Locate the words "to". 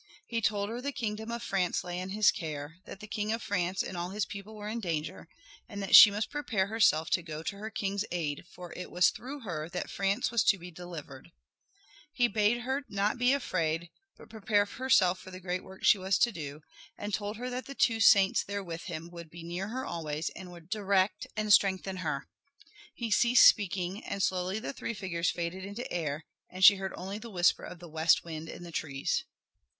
7.11-7.21, 7.43-7.57, 10.45-10.57, 16.17-16.31